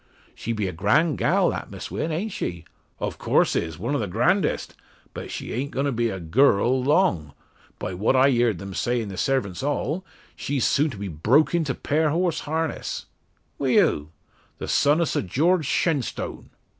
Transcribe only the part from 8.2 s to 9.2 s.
heerd them say in the